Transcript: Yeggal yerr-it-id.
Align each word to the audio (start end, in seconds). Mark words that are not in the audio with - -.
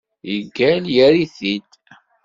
Yeggal 0.33 0.83
yerr-it-id. 0.95 1.71